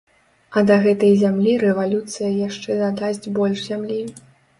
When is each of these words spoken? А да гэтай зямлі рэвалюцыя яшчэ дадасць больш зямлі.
А 0.59 0.61
да 0.69 0.77
гэтай 0.85 1.11
зямлі 1.23 1.53
рэвалюцыя 1.63 2.29
яшчэ 2.47 2.79
дадасць 2.79 3.31
больш 3.37 3.59
зямлі. 3.69 3.99